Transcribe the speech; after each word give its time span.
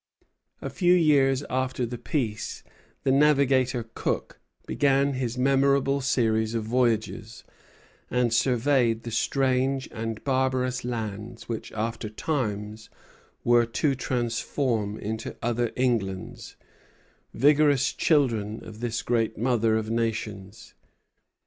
A 0.63 0.69
few 0.71 0.95
years 0.95 1.43
after 1.47 1.85
the 1.85 1.99
Peace 1.99 2.63
the 3.03 3.11
navigator 3.11 3.87
Cook 3.93 4.39
began 4.65 5.13
his 5.13 5.37
memorable 5.37 6.01
series 6.01 6.55
of 6.55 6.63
voyages, 6.63 7.43
and 8.09 8.33
surveyed 8.33 9.03
the 9.03 9.11
strange 9.11 9.87
and 9.91 10.23
barbarous 10.23 10.83
lands 10.83 11.47
which 11.47 11.71
after 11.73 12.09
times 12.09 12.89
were 13.43 13.67
to 13.67 13.93
transform 13.93 14.97
into 14.97 15.37
other 15.39 15.71
Englands, 15.75 16.55
vigorous 17.35 17.93
children 17.93 18.65
of 18.65 18.79
this 18.79 19.03
great 19.03 19.37
mother 19.37 19.77
of 19.77 19.91
nations. 19.91 20.73